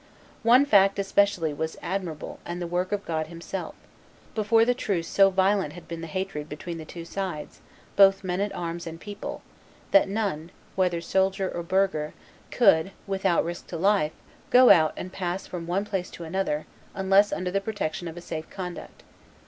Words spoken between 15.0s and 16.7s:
pass from one place to another